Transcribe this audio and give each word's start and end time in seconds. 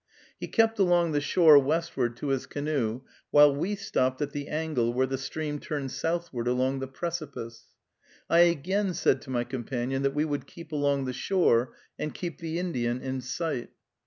He 0.39 0.47
kept 0.47 0.79
along 0.79 1.11
the 1.11 1.21
shore 1.21 1.59
westward 1.59 2.17
to 2.17 2.29
his 2.29 2.47
canoe, 2.47 3.01
while 3.29 3.55
we 3.55 3.75
stopped 3.75 4.19
at 4.19 4.31
the 4.31 4.47
angle 4.47 4.91
where 4.93 5.05
the 5.05 5.15
stream 5.19 5.59
turned 5.59 5.91
southward 5.91 6.47
around 6.47 6.79
the 6.79 6.87
precipice. 6.87 7.65
I 8.27 8.39
again 8.39 8.95
said 8.95 9.21
to 9.21 9.29
my 9.29 9.43
companion 9.43 10.01
that 10.01 10.15
we 10.15 10.25
would 10.25 10.47
keep 10.47 10.71
along 10.71 11.05
the 11.05 11.13
shore 11.13 11.75
and 11.99 12.15
keep 12.15 12.39
the 12.39 12.57
Indian 12.57 12.99
in 12.99 13.21
sight. 13.21 13.69